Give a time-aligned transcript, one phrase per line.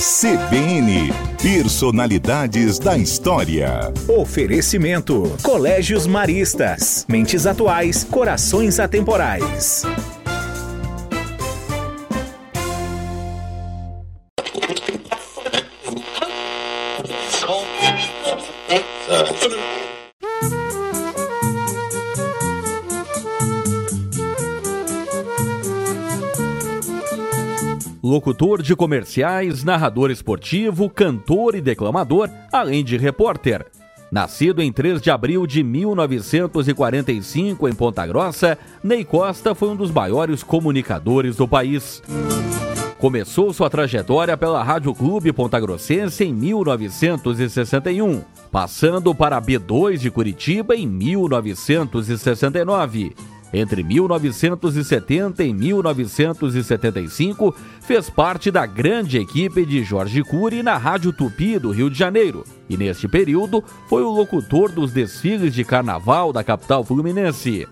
[0.00, 1.12] CBN
[1.42, 3.92] Personalidades da História.
[4.08, 7.04] Oferecimento: Colégios Maristas.
[7.06, 9.84] Mentes atuais, corações atemporais.
[28.02, 33.66] Locutor de comerciais, narrador esportivo, cantor e declamador, além de repórter.
[34.10, 39.92] Nascido em 3 de abril de 1945 em Ponta Grossa, Ney Costa foi um dos
[39.92, 42.02] maiores comunicadores do país.
[42.98, 50.10] Começou sua trajetória pela Rádio Clube Ponta Grossense em 1961, passando para a B2 de
[50.10, 53.14] Curitiba em 1969
[53.52, 61.58] entre 1970 e 1975, fez parte da grande equipe de Jorge Cury na Rádio Tupi
[61.58, 66.44] do Rio de Janeiro e, neste período, foi o locutor dos desfiles de carnaval da
[66.44, 67.66] capital fluminense.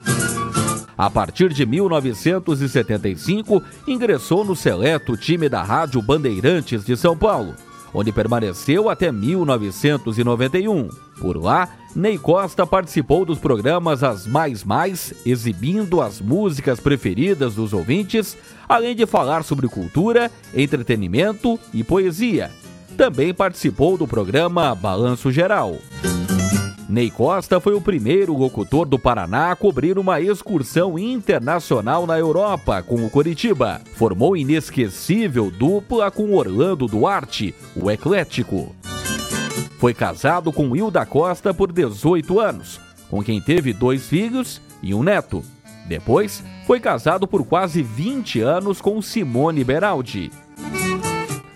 [0.96, 7.54] A partir de 1975, ingressou no seleto time da Rádio Bandeirantes de São Paulo
[7.92, 10.88] onde permaneceu até 1991.
[11.20, 17.72] Por lá, Ney Costa participou dos programas As Mais Mais, exibindo as músicas preferidas dos
[17.72, 18.36] ouvintes,
[18.68, 22.50] além de falar sobre cultura, entretenimento e poesia.
[22.96, 25.76] Também participou do programa Balanço Geral.
[26.88, 32.82] Ney Costa foi o primeiro locutor do Paraná a cobrir uma excursão internacional na Europa
[32.82, 33.82] com o Coritiba.
[33.94, 38.74] Formou inesquecível dupla com Orlando Duarte, o eclético.
[39.78, 45.02] Foi casado com Hilda Costa por 18 anos, com quem teve dois filhos e um
[45.02, 45.42] neto.
[45.86, 50.30] Depois, foi casado por quase 20 anos com Simone Beraldi.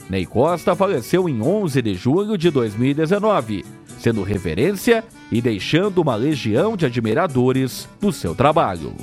[0.08, 6.76] Ney Costa faleceu em 11 de julho de 2019 sendo referência e deixando uma legião
[6.76, 8.94] de admiradores do seu trabalho.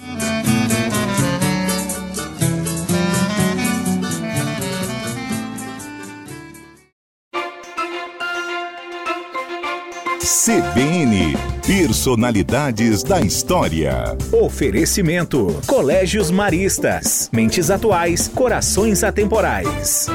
[10.30, 11.36] CBN
[11.66, 14.16] Personalidades da História.
[14.32, 17.32] Oferecimento: Colégios Maristas.
[17.34, 20.06] Mentes atuais, corações atemporais.